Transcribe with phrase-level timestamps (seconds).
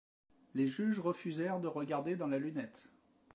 [0.55, 2.89] Les juges refusèrent de regarder dans la lunette.